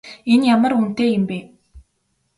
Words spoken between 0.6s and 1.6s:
үнэтэй юм бэ?